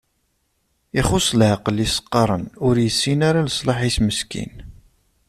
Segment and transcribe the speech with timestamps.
[0.99, 4.53] Ixuṣ leɛqel i as-qqaren, ur yessin leṣlaḥ-is meskin.